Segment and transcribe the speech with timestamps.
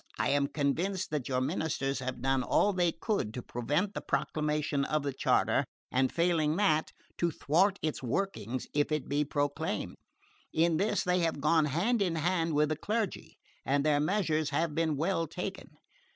[0.17, 4.83] I am convinced that your ministers have done all they could to prevent the proclamation
[4.83, 9.97] of the charter, and failing that, to thwart its workings if it be proclaimed.
[10.51, 14.73] In this they have gone hand in hand with the clergy, and their measures have
[14.73, 15.69] been well taken.